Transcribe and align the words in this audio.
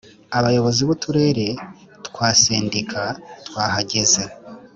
Abayobozi 0.37 0.81
b 0.87 0.89
Uturere 0.95 1.47
twa 2.07 2.27
Sendika 2.41 3.03
twahagaze 3.47 4.23